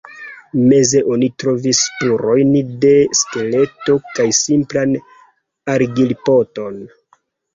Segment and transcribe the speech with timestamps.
[0.69, 2.55] Meze oni trovis spurojn
[2.85, 4.97] de skeleto kaj simplan
[5.77, 6.83] argilpoton.